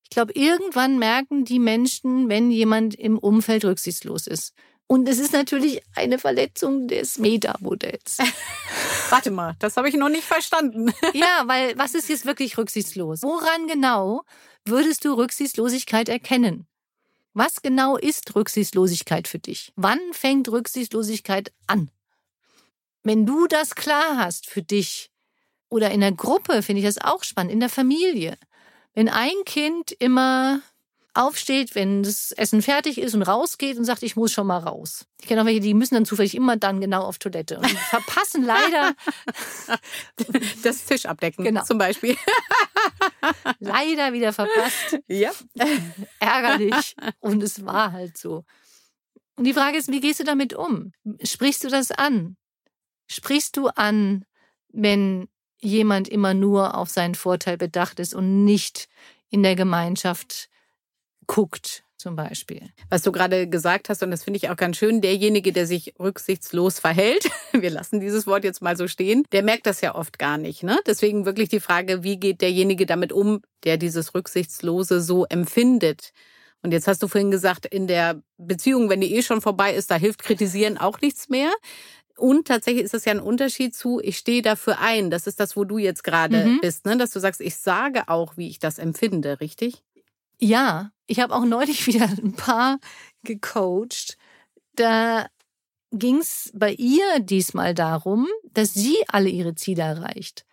Ich 0.03 0.09
glaube, 0.09 0.31
irgendwann 0.33 0.97
merken 0.97 1.43
die 1.43 1.59
Menschen, 1.59 2.29
wenn 2.29 2.49
jemand 2.49 2.95
im 2.95 3.19
Umfeld 3.19 3.65
rücksichtslos 3.65 4.25
ist. 4.25 4.53
Und 4.91 5.07
es 5.07 5.19
ist 5.19 5.33
natürlich 5.33 5.83
eine 5.95 6.17
Verletzung 6.17 6.87
des 6.87 7.19
Meta-Modells. 7.19 8.17
Warte 9.11 9.29
mal, 9.29 9.55
das 9.59 9.77
habe 9.77 9.87
ich 9.87 9.93
noch 9.93 10.09
nicht 10.09 10.23
verstanden. 10.23 10.91
ja, 11.13 11.43
weil 11.45 11.77
was 11.77 11.93
ist 11.93 12.09
jetzt 12.09 12.25
wirklich 12.25 12.57
rücksichtslos? 12.57 13.21
Woran 13.21 13.67
genau 13.67 14.23
würdest 14.65 15.05
du 15.05 15.13
Rücksichtslosigkeit 15.13 16.09
erkennen? 16.09 16.65
Was 17.33 17.61
genau 17.61 17.97
ist 17.97 18.35
Rücksichtslosigkeit 18.35 19.27
für 19.27 19.37
dich? 19.37 19.71
Wann 19.75 19.99
fängt 20.11 20.49
Rücksichtslosigkeit 20.49 21.53
an? 21.67 21.91
Wenn 23.03 23.27
du 23.27 23.45
das 23.45 23.75
klar 23.75 24.17
hast 24.17 24.47
für 24.47 24.63
dich 24.63 25.11
oder 25.69 25.91
in 25.91 26.01
der 26.01 26.13
Gruppe, 26.13 26.63
finde 26.63 26.79
ich 26.81 26.87
das 26.87 26.97
auch 26.97 27.23
spannend, 27.23 27.53
in 27.53 27.59
der 27.59 27.69
Familie. 27.69 28.39
Wenn 28.95 29.07
ein 29.07 29.43
Kind 29.45 29.91
immer 29.91 30.63
aufsteht, 31.19 31.75
wenn 31.75 32.01
das 32.01 32.31
Essen 32.31 32.61
fertig 32.61 32.97
ist 32.97 33.13
und 33.13 33.23
rausgeht 33.23 33.77
und 33.77 33.83
sagt, 33.83 34.03
ich 34.03 34.15
muss 34.15 34.31
schon 34.31 34.47
mal 34.47 34.57
raus. 34.59 35.05
Ich 35.21 35.27
kenne 35.27 35.41
auch 35.41 35.45
welche, 35.45 35.59
die 35.59 35.73
müssen 35.73 35.95
dann 35.95 36.05
zufällig 36.05 36.33
immer 36.33 36.55
dann 36.55 36.79
genau 36.79 37.03
auf 37.03 37.17
Toilette 37.17 37.57
und 37.59 37.69
verpassen 37.69 38.43
leider 38.45 38.93
das 40.63 40.85
Tisch 40.85 41.05
abdecken 41.05 41.43
Genau. 41.43 41.63
zum 41.63 41.77
Beispiel. 41.77 42.15
leider 43.59 44.13
wieder 44.13 44.31
verpasst. 44.31 44.99
Ja. 45.07 45.31
Ärgerlich. 46.19 46.95
Und 47.19 47.43
es 47.43 47.65
war 47.65 47.91
halt 47.91 48.17
so. 48.17 48.45
Und 49.35 49.43
die 49.43 49.53
Frage 49.53 49.77
ist, 49.77 49.91
wie 49.91 49.99
gehst 50.01 50.19
du 50.21 50.23
damit 50.23 50.53
um? 50.53 50.93
Sprichst 51.23 51.63
du 51.63 51.69
das 51.69 51.91
an? 51.91 52.37
Sprichst 53.07 53.57
du 53.57 53.67
an, 53.67 54.23
wenn 54.69 55.27
jemand 55.59 56.07
immer 56.07 56.33
nur 56.33 56.75
auf 56.75 56.89
seinen 56.89 57.15
Vorteil 57.15 57.57
bedacht 57.57 57.99
ist 57.99 58.13
und 58.13 58.45
nicht 58.45 58.87
in 59.29 59.43
der 59.43 59.55
Gemeinschaft 59.55 60.49
guckt, 61.29 61.83
zum 61.95 62.15
Beispiel? 62.15 62.61
Was 62.89 63.03
du 63.03 63.11
gerade 63.11 63.47
gesagt 63.47 63.87
hast, 63.89 64.01
und 64.03 64.09
das 64.11 64.23
finde 64.23 64.37
ich 64.37 64.49
auch 64.49 64.55
ganz 64.55 64.77
schön, 64.77 64.99
derjenige, 65.01 65.51
der 65.53 65.67
sich 65.67 65.93
rücksichtslos 65.99 66.79
verhält, 66.79 67.29
wir 67.53 67.69
lassen 67.69 67.99
dieses 67.99 68.25
Wort 68.25 68.43
jetzt 68.43 68.61
mal 68.61 68.75
so 68.75 68.87
stehen, 68.87 69.23
der 69.31 69.43
merkt 69.43 69.65
das 69.67 69.81
ja 69.81 69.95
oft 69.95 70.17
gar 70.17 70.37
nicht. 70.37 70.63
Ne? 70.63 70.79
Deswegen 70.87 71.25
wirklich 71.25 71.49
die 71.49 71.59
Frage, 71.59 72.03
wie 72.03 72.17
geht 72.17 72.41
derjenige 72.41 72.85
damit 72.85 73.11
um, 73.13 73.41
der 73.63 73.77
dieses 73.77 74.15
Rücksichtslose 74.15 75.01
so 75.01 75.25
empfindet? 75.25 76.11
Und 76.61 76.71
jetzt 76.71 76.87
hast 76.87 77.03
du 77.03 77.07
vorhin 77.07 77.31
gesagt, 77.31 77.65
in 77.65 77.85
der 77.87 78.21
Beziehung, 78.37 78.89
wenn 78.89 79.01
die 79.01 79.15
eh 79.15 79.21
schon 79.21 79.41
vorbei 79.41 79.73
ist, 79.73 79.91
da 79.91 79.95
hilft 79.95 80.23
Kritisieren 80.23 80.77
auch 80.77 80.99
nichts 81.01 81.29
mehr. 81.29 81.51
Und 82.17 82.47
tatsächlich 82.49 82.83
ist 82.83 82.93
das 82.93 83.05
ja 83.05 83.13
ein 83.13 83.21
Unterschied 83.21 83.73
zu, 83.75 84.01
ich 84.03 84.17
stehe 84.17 84.41
dafür 84.41 84.79
ein. 84.79 85.09
Das 85.09 85.25
ist 85.25 85.39
das, 85.39 85.55
wo 85.55 85.63
du 85.63 85.77
jetzt 85.77 86.03
gerade 86.03 86.45
Mhm. 86.45 86.59
bist, 86.61 86.85
ne? 86.85 86.97
dass 86.97 87.11
du 87.11 87.19
sagst, 87.19 87.39
ich 87.39 87.55
sage 87.55 88.09
auch, 88.09 88.35
wie 88.35 88.49
ich 88.49 88.59
das 88.59 88.77
empfinde, 88.77 89.39
richtig? 89.39 89.83
Ja, 90.39 90.91
ich 91.07 91.19
habe 91.19 91.35
auch 91.35 91.45
neulich 91.45 91.85
wieder 91.87 92.05
ein 92.05 92.33
paar 92.33 92.79
gecoacht. 93.23 94.17
Da 94.75 95.27
ging 95.91 96.17
es 96.17 96.51
bei 96.53 96.73
ihr 96.73 97.19
diesmal 97.19 97.73
darum, 97.73 98.27
dass 98.53 98.73
sie 98.73 98.97
alle 99.07 99.29
ihre 99.29 99.55
Ziele 99.55 99.83
erreicht. 99.83 100.45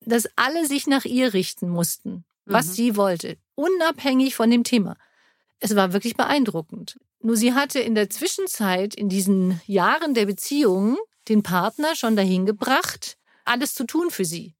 Dass 0.00 0.28
alle 0.36 0.66
sich 0.66 0.86
nach 0.86 1.04
ihr 1.04 1.32
richten 1.32 1.68
mussten, 1.68 2.24
was 2.44 2.66
Mhm. 2.66 2.72
sie 2.72 2.96
wollte, 2.96 3.36
unabhängig 3.54 4.34
von 4.34 4.50
dem 4.50 4.64
Thema. 4.64 4.96
Es 5.60 5.76
war 5.76 5.92
wirklich 5.92 6.16
beeindruckend. 6.16 6.98
Nur 7.20 7.36
sie 7.36 7.54
hatte 7.54 7.78
in 7.78 7.94
der 7.94 8.10
Zwischenzeit, 8.10 8.96
in 8.96 9.08
diesen 9.08 9.60
Jahren 9.66 10.12
der 10.14 10.26
Beziehung, 10.26 10.98
den 11.28 11.44
Partner 11.44 11.94
schon 11.94 12.16
dahin 12.16 12.46
gebracht, 12.46 13.16
alles 13.44 13.74
zu 13.74 13.84
tun 13.84 14.10
für 14.10 14.24
sie. 14.24 14.56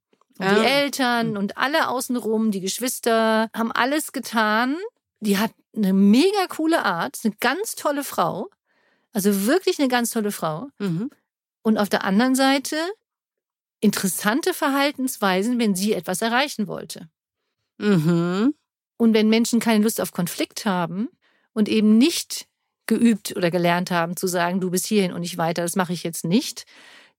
Und 0.50 0.62
die. 0.62 0.66
Eltern 0.66 1.36
und 1.36 1.56
alle 1.56 1.88
außenrum, 1.88 2.50
die 2.50 2.60
Geschwister, 2.60 3.48
haben 3.54 3.72
alles 3.72 4.12
getan. 4.12 4.76
Die 5.20 5.38
hat 5.38 5.52
eine 5.74 5.92
mega 5.92 6.46
coole 6.48 6.84
Art, 6.84 7.18
eine 7.24 7.34
ganz 7.40 7.74
tolle 7.74 8.04
Frau. 8.04 8.48
Also 9.12 9.46
wirklich 9.46 9.78
eine 9.78 9.88
ganz 9.88 10.10
tolle 10.10 10.32
Frau. 10.32 10.68
Mhm. 10.78 11.10
Und 11.62 11.78
auf 11.78 11.88
der 11.88 12.04
anderen 12.04 12.34
Seite 12.34 12.76
interessante 13.80 14.54
Verhaltensweisen, 14.54 15.58
wenn 15.58 15.74
sie 15.74 15.92
etwas 15.92 16.22
erreichen 16.22 16.66
wollte. 16.66 17.08
Mhm. 17.78 18.54
Und 18.96 19.14
wenn 19.14 19.28
Menschen 19.28 19.60
keine 19.60 19.82
Lust 19.82 20.00
auf 20.00 20.12
Konflikt 20.12 20.64
haben 20.64 21.08
und 21.52 21.68
eben 21.68 21.98
nicht 21.98 22.46
geübt 22.86 23.36
oder 23.36 23.50
gelernt 23.50 23.90
haben 23.90 24.16
zu 24.16 24.26
sagen, 24.26 24.60
du 24.60 24.70
bist 24.70 24.86
hierhin 24.86 25.12
und 25.12 25.20
nicht 25.20 25.38
weiter, 25.38 25.62
das 25.62 25.76
mache 25.76 25.92
ich 25.92 26.04
jetzt 26.04 26.24
nicht, 26.24 26.64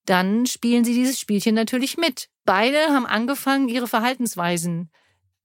dann 0.06 0.46
spielen 0.46 0.84
sie 0.84 0.94
dieses 0.94 1.20
Spielchen 1.20 1.56
natürlich 1.56 1.98
mit. 1.98 2.30
Beide 2.46 2.78
haben 2.90 3.06
angefangen, 3.06 3.70
ihre 3.70 3.88
Verhaltensweisen 3.88 4.90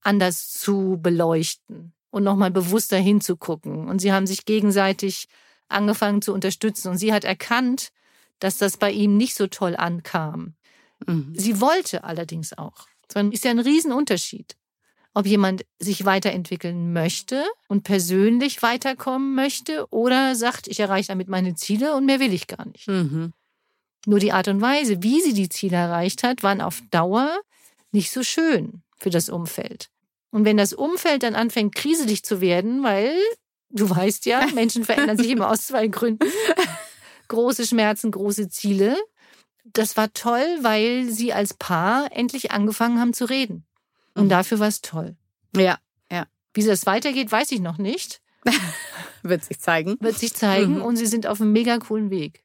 anders 0.03 0.51
zu 0.53 0.99
beleuchten 1.01 1.93
und 2.11 2.25
nochmal 2.25 2.51
bewusster 2.51 2.99
hinzugucken. 2.99 3.89
Und 3.89 4.01
sie 4.01 4.13
haben 4.13 4.27
sich 4.27 4.45
gegenseitig 4.45 5.29
angefangen 5.69 6.23
zu 6.23 6.33
unterstützen. 6.33 6.89
Und 6.89 6.99
sie 6.99 7.13
hat 7.13 7.25
erkannt, 7.25 7.91
dass 8.39 8.59
das 8.59 8.77
bei 8.77 8.91
ihm 8.91 9.17
nicht 9.17 9.35
so 9.35 9.47
toll 9.47 9.77
ankam. 9.77 10.55
Mhm. 11.07 11.33
Sie 11.35 11.61
wollte 11.61 12.05
allerdings 12.05 12.57
auch. 12.57 12.87
Das 13.09 13.25
ist 13.31 13.45
ja 13.45 13.51
ein 13.51 13.59
Riesenunterschied. 13.59 14.57
Ob 15.15 15.27
jemand 15.27 15.65
sich 15.79 16.05
weiterentwickeln 16.05 16.93
möchte 16.93 17.45
und 17.67 17.83
persönlich 17.83 18.63
weiterkommen 18.63 19.35
möchte 19.35 19.87
oder 19.91 20.35
sagt, 20.35 20.69
ich 20.69 20.79
erreiche 20.81 21.09
damit 21.09 21.29
meine 21.29 21.55
Ziele 21.55 21.95
und 21.97 22.07
mehr 22.07 22.21
will 22.21 22.33
ich 22.33 22.47
gar 22.47 22.67
nicht. 22.67 22.87
Mhm. 22.87 23.33
Nur 24.07 24.19
die 24.21 24.33
Art 24.33 24.49
und 24.49 24.61
Weise, 24.61 25.03
wie 25.03 25.21
sie 25.21 25.35
die 25.35 25.49
Ziele 25.49 25.77
erreicht 25.77 26.23
hat, 26.23 26.43
waren 26.43 26.61
auf 26.61 26.81
Dauer 26.91 27.39
nicht 27.93 28.11
so 28.11 28.23
schön 28.23 28.83
für 28.97 29.11
das 29.11 29.29
Umfeld. 29.29 29.89
Und 30.31 30.45
wenn 30.45 30.57
das 30.57 30.73
Umfeld 30.73 31.23
dann 31.23 31.35
anfängt, 31.35 31.75
kriselig 31.75 32.23
zu 32.23 32.41
werden, 32.41 32.83
weil 32.83 33.17
du 33.71 33.89
weißt 33.89 34.27
ja, 34.27 34.47
Menschen 34.55 34.85
verändern 34.85 35.17
sich 35.19 35.31
immer 35.31 35.51
aus 35.51 35.67
zwei 35.67 35.89
Gründen. 35.89 36.29
Große 37.29 37.67
Schmerzen, 37.67 38.11
große 38.11 38.49
Ziele. 38.49 38.97
Das 39.65 39.97
war 39.99 40.11
toll, 40.15 40.47
weil 40.63 41.11
sie 41.11 41.35
als 41.35 41.53
Paar 41.53 42.11
endlich 42.13 42.53
angefangen 42.53 42.99
haben 43.01 43.13
zu 43.13 43.27
reden. 43.27 43.67
Und 44.15 44.25
Mhm. 44.25 44.29
dafür 44.31 44.59
war 44.61 44.69
es 44.69 44.81
toll. 44.81 45.17
Ja, 45.57 45.79
Wie 46.55 46.65
das 46.65 46.87
weitergeht, 46.87 47.31
weiß 47.31 47.53
ich 47.53 47.61
noch 47.61 47.79
nicht. 47.79 48.21
wird 49.23 49.45
sich 49.45 49.61
zeigen. 49.61 49.97
Wird 50.01 50.19
sich 50.19 50.35
zeigen 50.35 50.77
Mhm. 50.77 50.83
und 50.83 50.97
sie 50.97 51.07
sind 51.07 51.27
auf 51.27 51.41
einem 51.41 51.53
mega 51.53 51.79
coolen 51.79 52.11
Weg. 52.11 52.43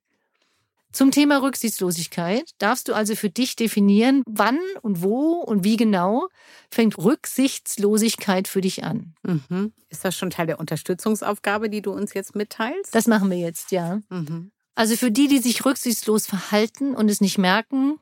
Zum 0.93 1.09
Thema 1.11 1.41
Rücksichtslosigkeit 1.41 2.51
darfst 2.59 2.87
du 2.87 2.93
also 2.93 3.15
für 3.15 3.29
dich 3.29 3.55
definieren, 3.55 4.21
wann 4.27 4.59
und 4.83 5.01
wo 5.01 5.33
und 5.41 5.63
wie 5.63 5.75
genau 5.75 6.27
fängt 6.71 6.97
Rücksichtslosigkeit 6.97 8.47
für 8.47 8.61
dich 8.61 8.83
an. 8.83 9.15
Mhm. 9.23 9.73
Ist 9.89 10.05
das 10.05 10.15
schon 10.15 10.29
Teil 10.29 10.45
der 10.47 10.59
Unterstützungsaufgabe, 10.59 11.69
die 11.69 11.81
du 11.81 11.91
uns 11.91 12.13
jetzt 12.13 12.35
mitteilst? 12.35 12.93
Das 12.93 13.07
machen 13.07 13.31
wir 13.31 13.37
jetzt, 13.39 13.71
ja. 13.71 14.01
Mhm. 14.09 14.51
Also 14.75 14.95
für 14.95 15.11
die, 15.11 15.27
die 15.27 15.39
sich 15.39 15.65
rücksichtslos 15.65 16.27
verhalten 16.27 16.95
und 16.95 17.09
es 17.09 17.21
nicht 17.21 17.37
merken, 17.39 17.99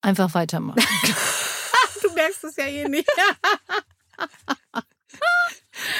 einfach 0.00 0.34
weitermachen. 0.34 0.80
Du 2.02 2.12
merkst 2.14 2.44
es 2.44 2.56
ja 2.56 2.64
eh 2.66 2.88
nicht. 2.88 3.08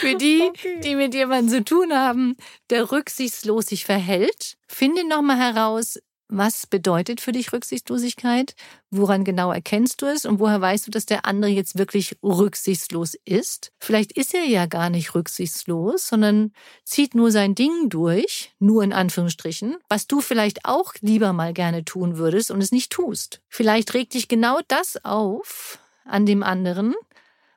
Für 0.01 0.15
die, 0.17 0.43
Okay. 0.43 0.81
die 0.81 0.95
mit 0.97 1.15
jemandem 1.15 1.49
zu 1.49 1.65
tun 1.65 1.93
haben, 1.93 2.37
der 2.71 2.91
rücksichtslos 2.91 3.67
sich 3.67 3.85
verhält, 3.85 4.57
finde 4.69 5.07
nochmal 5.07 5.39
heraus, 5.39 5.99
was 6.29 6.67
bedeutet 6.67 7.21
für 7.21 7.33
dich 7.33 7.53
Rücksichtslosigkeit? 7.53 8.55
Woran 8.91 9.25
genau 9.25 9.51
erkennst 9.51 10.03
du 10.03 10.07
es? 10.07 10.27
Und 10.27 10.39
woher 10.41 10.61
weißt 10.61 10.87
du, 10.87 10.91
dass 10.91 11.07
der 11.07 11.25
andere 11.25 11.51
jetzt 11.51 11.79
wirklich 11.79 12.17
rücksichtslos 12.23 13.15
ist? 13.25 13.73
Vielleicht 13.79 14.13
ist 14.13 14.35
er 14.35 14.45
ja 14.45 14.67
gar 14.67 14.91
nicht 14.91 15.15
rücksichtslos, 15.15 16.07
sondern 16.07 16.53
zieht 16.85 17.15
nur 17.15 17.31
sein 17.31 17.55
Ding 17.55 17.89
durch, 17.89 18.53
nur 18.59 18.83
in 18.83 18.93
Anführungsstrichen, 18.93 19.77
was 19.89 20.07
du 20.07 20.21
vielleicht 20.21 20.65
auch 20.65 20.95
lieber 21.01 21.33
mal 21.33 21.53
gerne 21.53 21.85
tun 21.85 22.19
würdest 22.19 22.51
und 22.51 22.63
es 22.63 22.73
nicht 22.73 22.93
tust. 22.93 23.41
Vielleicht 23.49 23.95
regt 23.95 24.15
dich 24.15 24.29
genau 24.29 24.61
das 24.69 25.03
auf 25.05 25.79
an 26.05 26.27
dem 26.27 26.43
anderen, 26.43 26.95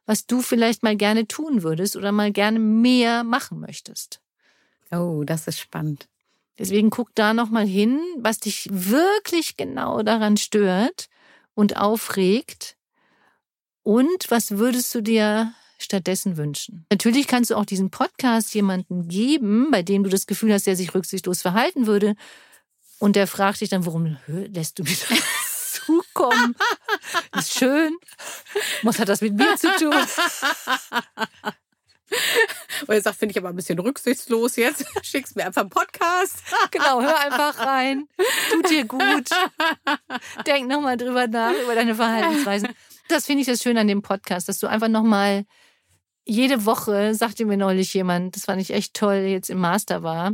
was 0.05 0.27
du 0.27 0.41
vielleicht 0.41 0.83
mal 0.83 0.95
gerne 0.95 1.27
tun 1.27 1.63
würdest 1.63 1.95
oder 1.95 2.11
mal 2.11 2.31
gerne 2.31 2.59
mehr 2.59 3.23
machen 3.23 3.59
möchtest. 3.59 4.21
Oh, 4.91 5.23
das 5.25 5.47
ist 5.47 5.59
spannend. 5.59 6.07
Deswegen 6.59 6.89
guck 6.89 7.13
da 7.15 7.33
noch 7.33 7.49
mal 7.49 7.65
hin, 7.65 7.99
was 8.17 8.39
dich 8.39 8.67
wirklich 8.71 9.57
genau 9.57 10.03
daran 10.03 10.37
stört 10.37 11.07
und 11.53 11.77
aufregt 11.77 12.77
und 13.83 14.29
was 14.29 14.51
würdest 14.51 14.93
du 14.93 15.01
dir 15.01 15.53
stattdessen 15.79 16.37
wünschen. 16.37 16.85
Natürlich 16.91 17.27
kannst 17.27 17.49
du 17.49 17.55
auch 17.55 17.65
diesen 17.65 17.89
Podcast 17.89 18.53
jemanden 18.53 19.07
geben, 19.07 19.71
bei 19.71 19.81
dem 19.81 20.03
du 20.03 20.09
das 20.09 20.27
Gefühl 20.27 20.53
hast, 20.53 20.67
der 20.67 20.75
sich 20.75 20.93
rücksichtslos 20.93 21.41
verhalten 21.41 21.87
würde 21.87 22.15
und 22.99 23.15
der 23.15 23.25
fragt 23.25 23.61
dich 23.61 23.69
dann, 23.69 23.85
warum 23.85 24.17
lässt 24.27 24.77
du 24.77 24.83
mir 24.83 24.95
das 25.09 25.71
zukommen? 25.85 26.55
Ist 27.35 27.57
schön. 27.57 27.97
Was 28.83 28.99
hat 28.99 29.09
das 29.09 29.21
mit 29.21 29.33
mir 29.33 29.55
zu 29.57 29.69
tun? 29.77 29.95
Und 32.87 32.93
er 32.93 33.01
sagt, 33.01 33.17
finde 33.17 33.31
ich 33.31 33.37
aber 33.37 33.49
ein 33.49 33.55
bisschen 33.55 33.79
rücksichtslos 33.79 34.55
jetzt. 34.55 34.85
Schickst 35.03 35.35
mir 35.35 35.45
einfach 35.45 35.61
einen 35.61 35.69
Podcast. 35.69 36.37
Genau, 36.71 37.01
hör 37.01 37.19
einfach 37.19 37.59
rein. 37.59 38.07
Tut 38.51 38.69
dir 38.69 38.85
gut. 38.85 39.29
Denk 40.47 40.67
nochmal 40.67 40.97
drüber 40.97 41.27
nach, 41.27 41.53
über 41.63 41.75
deine 41.75 41.95
Verhaltensweisen. 41.95 42.69
Das 43.07 43.25
finde 43.25 43.41
ich 43.41 43.47
das 43.47 43.61
Schöne 43.61 43.81
an 43.81 43.87
dem 43.87 44.01
Podcast, 44.01 44.49
dass 44.49 44.59
du 44.59 44.67
einfach 44.67 44.87
nochmal 44.87 45.45
jede 46.25 46.65
Woche, 46.65 47.13
sagte 47.15 47.45
mir 47.45 47.57
neulich 47.57 47.93
jemand, 47.93 48.35
das 48.35 48.45
fand 48.45 48.61
ich 48.61 48.71
echt 48.71 48.93
toll, 48.93 49.15
jetzt 49.15 49.49
im 49.49 49.59
Master 49.59 50.03
war. 50.03 50.31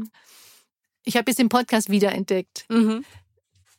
Ich 1.04 1.16
habe 1.16 1.30
jetzt 1.30 1.40
den 1.40 1.50
Podcast 1.50 1.90
wiederentdeckt. 1.90 2.66
Mhm. 2.70 3.06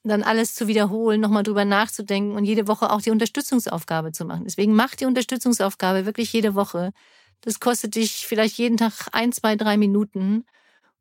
Dann 0.04 0.22
alles 0.22 0.54
zu 0.54 0.68
wiederholen, 0.68 1.20
nochmal 1.20 1.42
drüber 1.42 1.64
nachzudenken 1.64 2.32
und 2.34 2.44
jede 2.44 2.66
Woche 2.66 2.90
auch 2.90 3.02
die 3.02 3.10
Unterstützungsaufgabe 3.10 4.12
zu 4.12 4.24
machen. 4.24 4.44
Deswegen 4.44 4.74
mach 4.74 4.94
die 4.94 5.04
Unterstützungsaufgabe 5.04 6.06
wirklich 6.06 6.32
jede 6.32 6.54
Woche. 6.54 6.92
Das 7.40 7.60
kostet 7.60 7.94
dich 7.94 8.26
vielleicht 8.26 8.58
jeden 8.58 8.76
Tag 8.76 8.92
ein, 9.12 9.32
zwei, 9.32 9.56
drei 9.56 9.76
Minuten 9.76 10.44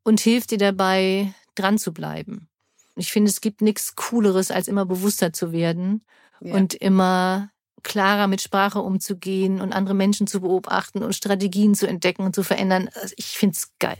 und 0.03 0.19
hilft 0.19 0.51
dir 0.51 0.57
dabei, 0.57 1.33
dran 1.55 1.77
zu 1.77 1.93
bleiben. 1.93 2.49
Ich 2.95 3.11
finde, 3.11 3.29
es 3.29 3.41
gibt 3.41 3.61
nichts 3.61 3.95
Cooleres, 3.95 4.51
als 4.51 4.67
immer 4.67 4.85
bewusster 4.85 5.33
zu 5.33 5.51
werden 5.51 6.05
ja. 6.39 6.55
und 6.55 6.73
immer 6.73 7.51
klarer 7.83 8.27
mit 8.27 8.41
Sprache 8.41 8.79
umzugehen 8.79 9.61
und 9.61 9.73
andere 9.73 9.95
Menschen 9.95 10.27
zu 10.27 10.41
beobachten 10.41 11.03
und 11.03 11.15
Strategien 11.15 11.75
zu 11.75 11.87
entdecken 11.87 12.23
und 12.23 12.35
zu 12.35 12.43
verändern. 12.43 12.89
Also 12.93 13.13
ich 13.17 13.37
finde 13.37 13.55
es 13.55 13.71
geil. 13.79 13.97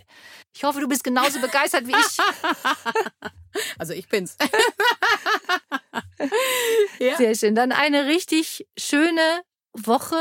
Ich 0.53 0.63
hoffe, 0.63 0.79
du 0.79 0.88
bist 0.88 1.03
genauso 1.03 1.39
begeistert 1.39 1.88
wie 1.88 1.91
ich. 1.91 2.17
Also 3.79 3.94
ich 3.94 4.08
bin's. 4.08 4.38
ja. 7.00 7.17
Sehr 7.17 7.34
schön. 7.34 7.56
Dann 7.56 7.72
eine 7.72 8.06
richtig 8.06 8.67
schöne 8.77 9.41
Woche 9.74 10.20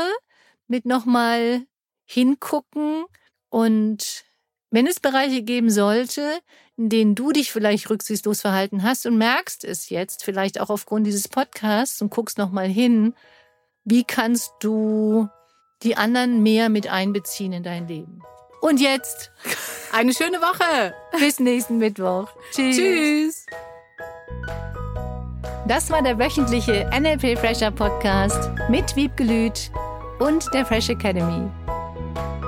mit 0.67 0.87
nochmal 0.87 1.67
hingucken 2.07 3.05
und 3.49 4.23
wenn 4.69 4.87
es 4.87 4.99
Bereiche 4.99 5.43
geben 5.43 5.69
sollte, 5.69 6.39
in 6.75 6.89
denen 6.89 7.15
du 7.15 7.31
dich 7.31 7.51
vielleicht 7.51 7.89
rücksichtslos 7.89 8.41
verhalten 8.41 8.83
hast 8.83 9.05
und 9.05 9.17
merkst 9.17 9.63
es 9.63 9.89
jetzt, 9.89 10.23
vielleicht 10.23 10.59
auch 10.59 10.69
aufgrund 10.69 11.07
dieses 11.07 11.27
Podcasts 11.27 12.01
und 12.01 12.11
guckst 12.11 12.37
nochmal 12.37 12.67
hin, 12.67 13.13
wie 13.83 14.03
kannst 14.03 14.51
du 14.59 15.29
die 15.83 15.95
anderen 15.95 16.43
mehr 16.43 16.69
mit 16.69 16.87
einbeziehen 16.87 17.53
in 17.53 17.63
dein 17.63 17.87
Leben? 17.87 18.21
Und 18.61 18.81
jetzt 18.81 19.31
eine 19.93 20.13
schöne 20.13 20.41
Woche. 20.41 20.93
Bis 21.19 21.39
nächsten 21.39 21.77
Mittwoch. 21.77 22.29
Tschüss. 22.51 22.75
Tschüss. 22.75 23.45
Das 25.67 25.89
war 25.89 26.01
der 26.01 26.17
wöchentliche 26.17 26.89
NLP 26.97 27.37
Fresher 27.37 27.71
Podcast 27.71 28.49
mit 28.69 28.95
Wiebgelüt 28.95 29.71
und 30.19 30.45
der 30.53 30.65
Fresh 30.65 30.89
Academy. 30.89 31.49